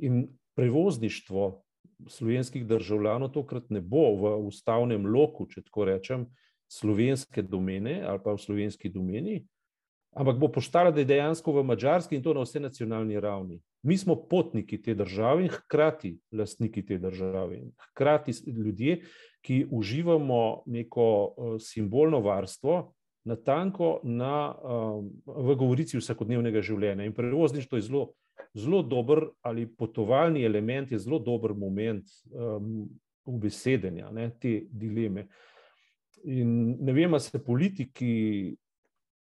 in 0.00 0.30
prevozništvo 0.56 1.60
slovenskih 2.08 2.64
državljanov 2.66 3.34
tokrat 3.36 3.68
ne 3.68 3.84
bo 3.84 4.08
v 4.16 4.32
ustavnem 4.48 5.04
loku, 5.12 5.44
če 5.44 5.66
tako 5.68 5.90
rečem, 5.92 6.24
slovenske 6.72 7.44
domene 7.44 8.00
ali 8.00 8.20
pa 8.24 8.32
v 8.32 8.40
slovenski 8.40 8.88
domeni, 8.88 9.42
ampak 10.16 10.38
bo 10.38 10.48
poštala, 10.52 10.90
da 10.90 11.00
je 11.00 11.08
dejansko 11.08 11.52
v 11.52 11.64
mačarski 11.64 12.16
in 12.16 12.22
to 12.22 12.34
na 12.34 12.44
vse 12.46 12.60
nacionalni 12.60 13.20
ravni. 13.20 13.60
Mi 13.82 13.96
smo 13.96 14.16
potniki 14.16 14.80
te 14.82 14.94
države 14.94 15.46
in 15.46 15.48
hkrati 15.48 16.18
lastniki 16.32 16.86
te 16.86 16.98
države, 16.98 17.62
hkrati 17.90 18.32
ljudje, 18.46 19.00
ki 19.44 19.66
uživamo 19.70 20.62
neko 20.66 21.04
uh, 21.24 21.56
simbolno 21.60 22.20
varstvo, 22.20 22.92
na 23.28 23.36
tanko 23.36 24.00
na, 24.04 24.54
um, 24.54 25.10
v 25.26 25.56
govorici 25.58 25.98
vsakodnevnega 26.00 26.62
življenja. 26.64 27.04
In 27.04 27.12
prevozništvo 27.12 27.78
je 27.78 27.84
zelo, 27.84 28.04
zelo 28.56 28.82
dober, 28.82 29.26
ali 29.42 29.66
potovalni 29.68 30.44
element 30.46 30.92
je 30.92 31.00
zelo 31.02 31.18
dober 31.18 31.52
moment 31.54 32.08
um, 32.32 32.86
ubesedenja 33.28 34.10
ne, 34.14 34.30
te 34.40 34.62
dileme. 34.70 35.26
In 36.24 36.78
ne 36.80 36.94
vem, 36.96 37.12
ali 37.14 37.22
se 37.22 37.42
politiki 37.44 38.56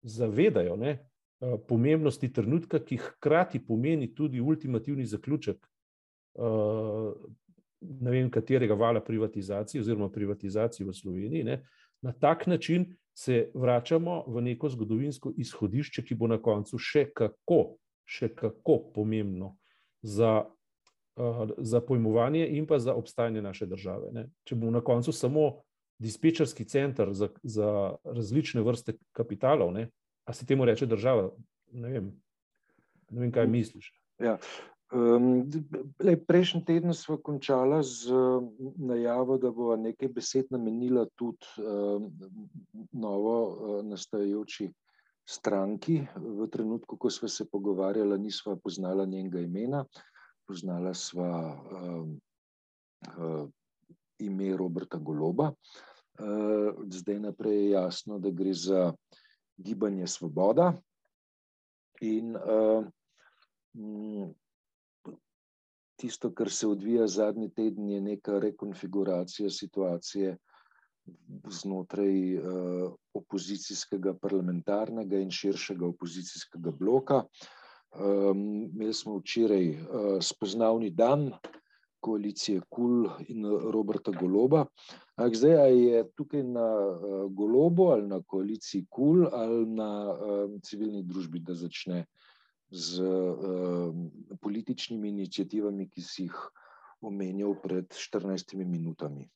zavedajo, 0.04 0.76
ne, 0.76 0.98
Eh, 1.42 1.58
pomembnosti 1.68 2.30
trenutka, 2.34 2.80
ki 2.86 3.00
hkrati 3.02 3.60
pomeni 3.66 4.12
tudi 4.14 4.42
ultimativni 4.42 5.06
zaključek 5.06 5.58
eh, 6.38 7.14
ne 7.82 8.12
vem, 8.12 8.30
katerega 8.30 8.78
vala 8.78 9.02
privatizacije 9.02 9.82
oziroma 9.82 10.12
privatizacije 10.12 10.86
v 10.86 10.94
Sloveniji. 10.94 11.44
Ne. 11.44 11.64
Na 12.02 12.14
tak 12.14 12.46
način 12.48 12.86
se 13.18 13.50
vračamo 13.54 14.24
v 14.28 14.42
neko 14.42 14.70
zgodovinsko 14.70 15.34
izhodišče, 15.38 16.04
ki 16.06 16.16
bo 16.16 16.30
na 16.30 16.38
koncu 16.38 16.78
še 16.78 17.08
kako, 17.10 17.80
še 18.06 18.30
kako 18.36 18.78
pomembno 18.94 19.56
za, 20.02 20.46
eh, 21.18 21.46
za 21.58 21.82
pojmovanje 21.82 22.46
in 22.54 22.70
pa 22.70 22.80
za 22.80 22.94
obstajanje 22.94 23.42
naše 23.42 23.66
države. 23.66 24.12
Ne. 24.14 24.28
Če 24.46 24.56
bomo 24.56 24.78
na 24.78 24.86
koncu 24.86 25.12
samo 25.12 25.64
dispečerski 26.02 26.66
center 26.66 27.14
za, 27.14 27.30
za 27.44 27.96
različne 28.04 28.64
vrste 28.66 28.98
kapitalov, 29.14 29.74
ne, 29.76 29.90
A 30.26 30.34
se 30.34 30.46
temu 30.46 30.66
reče 30.66 30.86
država? 30.86 31.32
Ne 31.72 31.90
vem, 31.90 32.12
ne 33.10 33.22
vem 33.22 33.32
kaj 33.32 33.48
misliš. 33.48 33.94
Ja. 34.20 34.38
Um, 34.92 35.48
lej, 36.04 36.18
prejšnji 36.28 36.66
teden 36.68 36.94
smo 36.94 37.16
končali 37.18 37.80
z 37.84 38.12
najavo, 38.78 39.38
da 39.40 39.52
bo 39.52 39.76
nekaj 39.80 40.12
besed 40.12 40.52
namenila 40.52 41.06
tudi 41.16 41.48
um, 41.64 42.10
novo 42.92 43.36
uh, 43.48 43.78
nastajajoči 43.88 44.68
stranki. 45.26 46.02
V 46.16 46.48
trenutku, 46.52 46.98
ko 46.98 47.10
smo 47.10 47.28
se 47.32 47.48
pogovarjali, 47.52 48.20
nismo 48.20 48.58
poznali 48.60 49.08
njenega 49.08 49.40
imena, 49.40 49.86
poznala 50.48 50.94
sva 50.94 51.32
um, 51.56 52.20
uh, 53.08 53.48
ime 54.20 54.58
Roberta 54.58 54.98
Goloba. 54.98 55.52
Uh, 55.52 55.91
zdaj 56.90 57.20
naprej 57.20 57.58
je 57.58 57.70
jasno, 57.70 58.20
da 58.20 58.30
gre 58.30 58.54
za 58.54 58.94
gibanje 59.58 60.08
Svoboda. 60.08 60.74
In 62.02 62.36
uh, 62.36 62.86
tisto, 65.96 66.32
kar 66.34 66.50
se 66.50 66.68
odvija 66.68 67.08
zadnji 67.08 67.52
teden, 67.54 67.90
je 67.90 68.02
neka 68.02 68.40
rekonfiguracija 68.40 69.50
situacije 69.50 70.38
znotraj 71.50 72.38
uh, 72.38 72.94
opozicijskega 73.14 74.14
parlamentarnega 74.22 75.20
in 75.20 75.32
širšega 75.32 75.86
opozicijskega 75.88 76.72
bloka. 76.72 77.24
Um, 77.92 78.70
imeli 78.74 78.94
smo 78.94 79.18
včeraj 79.18 79.70
uh, 79.70 79.78
spoznavni 80.22 80.90
dan, 80.90 81.32
koalicije 82.02 82.62
KUL 82.70 83.10
in 83.28 83.46
Roberta 83.46 84.12
Goloba. 84.12 84.66
Ampak 85.16 85.36
zdaj 85.38 85.78
je 85.78 86.04
tukaj 86.18 86.44
na 86.44 86.66
uh, 86.66 87.32
Golobu 87.32 87.92
ali 87.94 88.08
na 88.08 88.22
koaliciji 88.22 88.86
KUL 88.90 89.28
ali 89.32 89.66
na 89.66 89.92
uh, 90.12 90.62
civilni 90.64 91.04
družbi, 91.04 91.40
da 91.40 91.54
začne 91.54 92.06
z 92.72 93.04
uh, 93.04 93.94
političnimi 94.42 95.10
inicijativami, 95.10 95.90
ki 95.90 96.02
si 96.02 96.26
jih 96.28 96.42
omenjal 97.02 97.56
pred 97.62 97.86
14 97.92 98.56
minutami. 98.66 99.30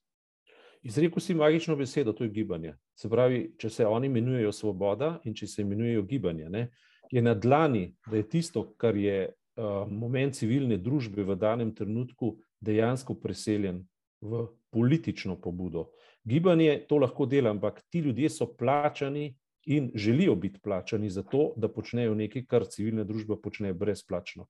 Izrekel 0.86 1.20
si 1.22 1.34
magično 1.34 1.76
besedo, 1.76 2.14
to 2.14 2.24
je 2.24 2.30
gibanje. 2.30 2.76
Se 2.96 3.10
pravi, 3.10 3.56
če 3.58 3.70
se 3.70 3.86
oni 3.86 4.08
imenujejo 4.08 4.52
svoboda 4.52 5.16
in 5.26 5.34
če 5.34 5.48
se 5.48 5.62
imenujejo 5.62 6.04
gibanje, 6.06 6.50
ne, 6.50 6.68
je 7.12 7.22
na 7.22 7.34
dlani, 7.34 7.88
da 8.06 8.18
je 8.18 8.30
tisto, 8.30 8.68
kar 8.78 8.96
je 8.98 9.34
moment 9.90 10.36
civilne 10.36 10.78
družbe 10.78 11.24
v 11.24 11.36
danem 11.40 11.72
trenutku 11.76 12.36
dejansko 12.66 13.16
preseljen 13.22 13.84
v 14.22 14.48
politično 14.74 15.38
pobudo. 15.42 15.90
Gibanje 16.26 16.80
to 16.90 16.98
lahko 16.98 17.26
dela, 17.30 17.54
ampak 17.54 17.82
ti 17.90 18.00
ljudje 18.00 18.30
so 18.30 18.48
plačani 18.58 19.36
in 19.66 19.92
želijo 19.96 20.36
biti 20.36 20.60
plačani 20.60 21.10
za 21.10 21.24
to, 21.24 21.54
da 21.58 21.70
počnejo 21.70 22.16
nekaj, 22.16 22.46
kar 22.46 22.66
civilna 22.70 23.04
družba 23.04 23.38
počne 23.42 23.74
brezplačno. 23.74 24.48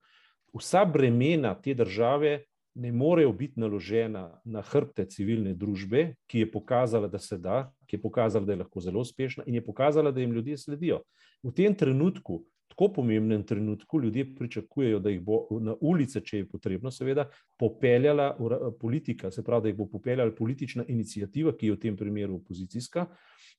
Vsa 0.55 0.85
bremena 0.85 1.55
te 1.61 1.73
države 1.73 2.43
ne 2.75 2.91
morejo 2.91 3.31
biti 3.31 3.59
naložena 3.59 4.41
na 4.43 4.61
hrbte 4.61 5.05
civilne 5.05 5.53
družbe, 5.53 6.15
ki 6.27 6.39
je 6.39 6.51
pokazala, 6.51 7.07
da 7.07 7.19
se 7.19 7.37
da, 7.37 7.71
ki 7.87 7.95
je 7.95 8.01
pokazala, 8.01 8.45
da 8.45 8.51
je 8.51 8.63
lahko 8.63 8.83
zelo 8.83 8.99
uspešna 8.99 9.43
in 9.47 9.55
je 9.55 9.63
pokazala, 9.65 10.11
da 10.11 10.21
jim 10.21 10.31
ljudje 10.31 10.57
sledijo. 10.57 11.01
V 11.43 11.53
tem 11.55 11.75
trenutku, 11.75 12.43
tako 12.75 12.93
pomembnem 12.93 13.43
trenutku, 13.43 14.01
ljudje 14.01 14.35
pričakujejo, 14.35 14.99
da 14.99 15.09
jih 15.09 15.21
bo 15.23 15.47
na 15.61 15.75
ulice, 15.81 16.19
če 16.21 16.37
je 16.37 16.47
potrebno, 16.49 16.91
seveda, 16.91 17.29
popeljala 17.57 18.33
politika, 18.79 19.31
se 19.31 19.43
pravi, 19.43 19.63
da 19.63 19.69
jih 19.69 19.77
bo 19.77 19.87
popeljala 19.87 20.35
politična 20.35 20.83
inicijativa, 20.87 21.55
ki 21.55 21.69
je 21.69 21.75
v 21.75 21.79
tem 21.79 21.95
primeru 21.95 22.35
opozicijska 22.35 23.05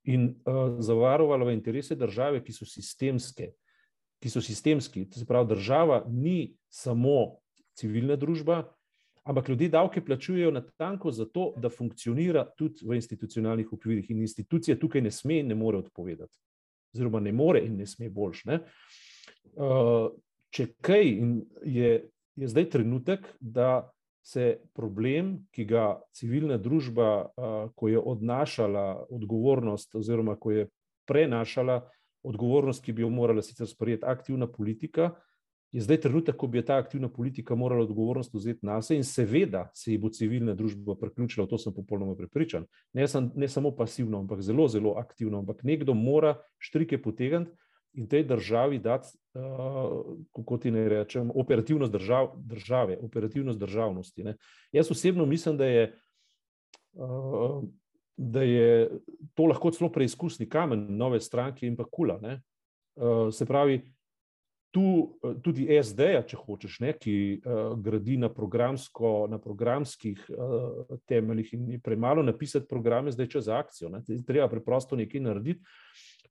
in 0.04 0.28
uh, 0.28 0.76
zavarovala 0.84 1.48
v 1.48 1.54
interese 1.56 1.96
države, 1.96 2.42
ki 2.44 2.52
so 2.52 2.68
sistemske. 2.68 3.54
Ki 4.20 4.30
so 4.32 4.40
sistemski, 4.40 5.06
to 5.08 5.20
se 5.20 5.26
pravi, 5.26 5.48
država 5.54 6.04
ni 6.12 6.56
samo 6.68 7.38
civilna 7.76 8.16
družba, 8.20 8.66
ampak 9.24 9.48
ljudje 9.48 9.68
davke 9.72 10.04
plačujejo 10.04 10.50
na 10.50 10.60
tanko 10.76 11.10
zato, 11.10 11.54
da 11.56 11.72
funkcionira 11.72 12.44
tudi 12.58 12.84
v 12.84 13.00
institucionalnih 13.00 13.72
okvirih 13.72 14.10
in 14.10 14.20
institucije 14.20 14.76
tukaj 14.80 15.00
ne 15.00 15.10
sme 15.10 15.40
in 15.40 15.48
ne 15.48 15.54
more 15.54 15.78
odpovedati. 15.78 16.36
Oziroma, 16.94 17.20
ne 17.20 17.32
more 17.32 17.60
in 17.64 17.76
ne 17.76 17.86
sme 17.86 18.10
boljš. 18.10 18.44
Ne? 18.44 18.60
Uh, 19.54 20.10
če 20.50 20.70
kaj, 20.84 21.04
je, 21.64 21.90
je 22.36 22.48
zdaj 22.48 22.70
trenutek, 22.72 23.28
da 23.40 23.90
se 24.26 24.56
problem, 24.74 25.46
ki 25.54 25.66
ga 25.70 26.00
civilna 26.16 26.58
družba, 26.58 27.10
uh, 27.26 27.58
ko 27.78 27.90
je 27.92 28.00
odnašala 28.00 29.06
odgovornost, 29.14 29.94
oziroma 29.94 30.34
ko 30.40 30.50
je 30.50 30.66
prenašala 31.06 31.84
odgovornost, 32.26 32.82
ki 32.82 32.96
bi 32.96 33.06
jo 33.06 33.10
morala 33.12 33.44
sicer 33.46 33.68
sprejeti 33.70 34.06
aktivna 34.06 34.48
politika, 34.50 35.12
je 35.76 35.82
zdaj 35.82 36.00
trenutek, 36.00 36.36
ko 36.38 36.46
bi 36.46 36.62
ta 36.64 36.78
aktivna 36.80 37.08
politika 37.12 37.54
morala 37.54 37.82
odgovornost 37.84 38.34
vzeti 38.34 38.66
na 38.66 38.80
sebe 38.82 38.96
in 38.96 39.04
seveda 39.04 39.66
se 39.74 39.92
ji 39.92 39.98
bo 39.98 40.08
civilna 40.08 40.54
družba 40.54 40.94
priključila, 40.96 41.44
v 41.44 41.50
to 41.50 41.58
sem 41.58 41.74
popolnoma 41.74 42.14
prepričan. 42.16 42.64
Ne, 42.94 43.08
sem, 43.08 43.30
ne 43.34 43.48
samo 43.48 43.74
pasivno, 43.76 44.18
ampak 44.24 44.40
zelo, 44.40 44.68
zelo 44.68 44.94
aktivno. 44.96 45.38
Ampak 45.38 45.62
nekdo 45.62 45.94
mora 45.94 46.36
štrike 46.58 47.02
potegniti 47.02 47.52
in 47.96 48.08
tej 48.08 48.24
državi 48.24 48.78
dati, 48.78 49.08
uh, 49.34 50.02
kako 50.36 50.58
ti 50.58 50.70
ne 50.70 50.88
rečem, 50.88 51.30
operativnost 51.34 51.92
držav, 51.92 52.32
države, 52.36 52.98
operativnost 53.02 53.58
državnosti. 53.58 54.24
Ne. 54.24 54.36
Jaz 54.72 54.90
osebno 54.90 55.26
mislim, 55.26 55.56
da 55.56 55.66
je. 55.66 55.90
Uh, 56.92 57.64
Da 58.18 58.40
je 58.40 58.88
to 59.36 59.44
lahko 59.44 59.68
celo 59.76 59.90
preizkusni 59.92 60.46
kamen 60.48 60.86
nove 60.96 61.18
stranke 61.20 61.66
in 61.66 61.74
pa 61.76 61.84
kula. 61.84 62.16
Uh, 62.16 63.28
se 63.28 63.44
pravi, 63.46 63.82
tu 64.76 65.16
tudi 65.44 65.66
SD, 65.80 66.08
če 66.28 66.36
hočeš, 66.36 66.80
ne, 66.84 66.92
ki 67.00 67.14
uh, 67.38 67.72
gradi 67.80 68.18
na, 68.20 68.28
na 69.30 69.38
programskih 69.40 70.26
uh, 70.28 70.98
temeljih 71.08 71.54
in 71.56 71.70
je 71.76 71.80
premalo 71.80 72.22
napisati 72.22 72.68
programe, 72.68 73.12
zdaj 73.12 73.30
čez 73.36 73.48
akcijo. 73.48 73.88
Ne. 73.94 74.02
Treba 74.26 74.48
preprosto 74.52 74.96
nekaj 74.96 75.22
narediti, 75.24 75.64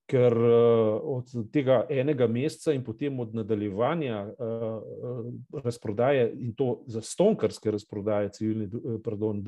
ker 0.10 0.34
uh, 0.38 1.00
od 1.18 1.32
tega 1.54 1.80
enega 1.90 2.28
meseca 2.30 2.74
in 2.76 2.84
potem 2.86 3.20
od 3.20 3.34
nadaljevanja 3.36 4.22
uh, 4.28 5.64
razprodaje 5.64 6.30
in 6.40 6.54
to 6.56 6.84
za 6.88 7.02
stonkarske 7.02 7.72
razprodaje 7.72 8.30
civilne, 8.38 8.70
pardon, 9.04 9.42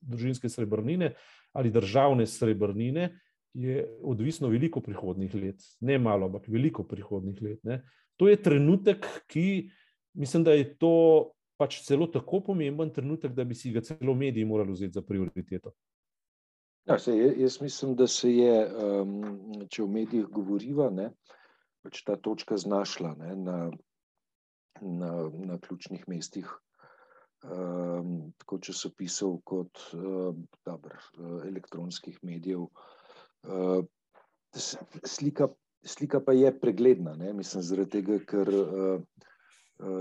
družinske 0.00 0.48
srebrnine 0.48 1.14
ali 1.52 1.72
državne 1.72 2.26
srebrnine, 2.26 3.10
je 3.54 3.82
odvisno 4.02 4.48
veliko 4.48 4.80
prihodnih 4.80 5.34
let, 5.34 5.62
ne 5.80 5.98
malo, 5.98 6.26
ampak 6.26 6.48
veliko 6.48 6.84
prihodnih 6.86 7.42
let. 7.42 7.64
Ne. 7.64 7.82
To 8.16 8.28
je 8.28 8.36
trenutek, 8.42 9.06
ki 9.26 9.70
mislim, 10.14 10.44
da 10.44 10.52
je 10.52 10.68
to 10.78 11.32
pač 11.58 11.82
celo 11.84 12.06
tako 12.06 12.40
pomemben 12.40 12.92
trenutek, 12.94 13.34
da 13.34 13.44
bi 13.44 13.54
si 13.54 13.72
ga 13.72 13.82
celo 13.84 14.14
mediji 14.14 14.44
morali 14.44 14.72
vzeti 14.72 14.96
za 14.96 15.02
prioriteto. 15.02 15.72
Ja, 16.88 16.98
se, 16.98 17.12
jaz 17.36 17.60
mislim, 17.60 17.94
da 17.96 18.06
se 18.06 18.30
je, 18.32 18.54
um, 18.84 19.66
če 19.68 19.84
v 19.84 19.88
medijih 19.92 20.26
govoriva, 20.32 20.88
ne, 20.90 21.10
pač 21.84 22.02
ta 22.06 22.16
točka 22.16 22.56
znašla 22.56 23.12
ne, 23.20 23.34
na, 23.36 23.58
na, 24.80 25.10
na 25.50 25.58
ključnih 25.60 26.06
mestih, 26.08 26.48
um, 27.44 28.32
tako 28.40 28.58
časopisov 28.64 29.36
kot 29.44 29.84
um, 29.92 30.46
dobro, 30.66 30.96
elektronskih 31.46 32.18
medijev. 32.24 32.66
Uh, 33.44 33.84
slika, 34.56 35.50
slika 35.84 36.20
pa 36.24 36.32
je 36.32 36.50
pregledna, 36.60 37.14
ne? 37.16 37.34
mislim, 37.36 37.62
zaradi 37.62 38.00
tega, 38.00 38.18
ker 38.24 38.50
uh, 38.56 39.04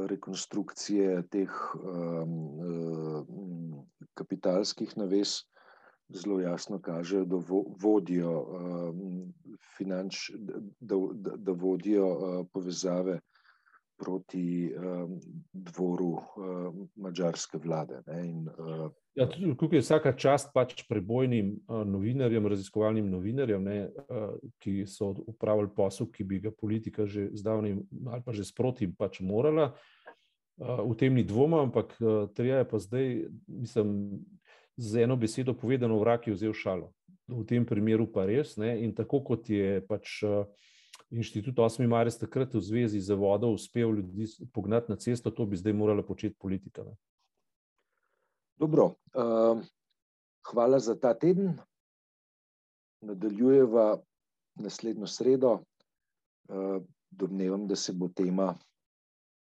rekonstrukcije 0.10 1.22
teh 1.32 1.62
um, 1.76 2.34
uh, 2.72 3.84
kapitalskih 4.16 4.96
naves 5.00 5.42
zelo 6.10 6.40
jasno 6.42 6.80
kažejo, 6.82 7.26
da 7.26 7.36
vo, 7.36 7.66
vodijo, 7.82 8.42
um, 8.42 9.34
finanč, 9.78 10.30
da, 10.40 10.96
da, 11.14 11.36
da 11.38 11.52
vodijo 11.52 12.08
uh, 12.08 12.48
povezave 12.54 13.20
proti 14.00 14.72
um, 14.76 15.20
dvoru 15.54 16.08
uh, 16.08 16.22
mađarske 16.96 17.58
vlade. 17.58 18.02
In, 18.24 18.48
uh, 18.48 18.92
ja, 19.16 19.28
tukaj 19.60 19.78
je 19.78 19.82
vsaka 19.82 20.16
čast 20.16 20.54
pač 20.54 20.86
prebojnim 20.90 21.58
uh, 21.68 21.84
novinarjem, 21.88 22.48
raziskovalnim 22.48 23.10
novinarjem, 23.12 23.64
ne, 23.64 23.80
ki 24.64 24.86
so 24.88 25.14
upravili 25.28 25.70
posel, 25.76 26.08
ki 26.12 26.24
bi 26.24 26.40
ga 26.40 26.52
politika 26.52 27.06
že 27.06 27.30
zdavni 27.34 27.76
ali 28.08 28.24
pa 28.26 28.34
že 28.34 28.48
sproti 28.48 28.88
pač 28.98 29.20
morala. 29.20 29.74
V 30.60 30.92
tem 31.00 31.14
ni 31.16 31.24
dvoma, 31.24 31.62
ampak 31.64 31.94
treba 32.36 32.58
je 32.60 32.68
pa 32.68 32.80
zdaj, 32.84 33.06
mislim, 33.48 33.94
z 34.80 35.04
eno 35.04 35.16
besedo 35.20 35.54
povedano, 35.54 36.00
vrak 36.00 36.28
je 36.28 36.34
vzel 36.34 36.56
šalo. 36.56 36.94
V 37.28 37.44
tem 37.46 37.66
primeru 37.68 38.08
pa 38.08 38.26
res. 38.26 38.56
Ne, 38.58 38.78
in 38.82 38.96
tako 38.96 39.22
kot 39.22 39.52
je 39.52 39.84
pač. 39.86 40.24
Uh, 40.24 40.48
inštitut 41.10 41.58
8. 41.58 41.88
marec 41.90 42.14
takrat 42.18 42.54
v 42.54 42.62
zvezi 42.62 43.02
z 43.02 43.18
vodo 43.18 43.50
uspel 43.50 43.96
ljudi 43.98 44.28
pognati 44.54 44.92
na 44.92 44.98
cesto, 44.98 45.32
to 45.32 45.46
bi 45.46 45.58
zdaj 45.58 45.74
morala 45.74 46.04
početi 46.06 46.38
politika. 46.38 46.84
Ne? 46.86 46.94
Dobro, 48.60 48.94
uh, 49.18 49.58
hvala 50.52 50.80
za 50.80 50.96
ta 51.00 51.14
teden. 51.14 51.58
Nadaljujeva 53.02 53.98
naslednjo 54.60 55.08
sredo. 55.08 55.60
Uh, 56.50 56.84
domnevam, 57.10 57.68
da 57.68 57.76
se 57.76 57.94
bo 57.94 58.08
tema 58.08 58.54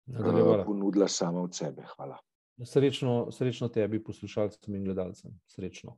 uh, 0.07 0.65
ponudila 0.65 1.09
sama 1.09 1.43
od 1.43 1.55
sebe. 1.55 1.83
Hvala. 1.97 2.19
Srečno, 2.65 3.31
srečno 3.33 3.69
tebi, 3.69 4.03
poslušalcem 4.05 4.75
in 4.75 4.85
gledalcem. 4.85 5.41
Srečno. 5.47 5.97